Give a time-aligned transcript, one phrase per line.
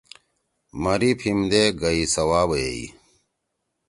[0.83, 2.81] مری پھیِم دے گَئی سوابَئی۔